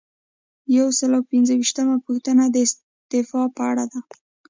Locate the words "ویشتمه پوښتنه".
1.57-2.43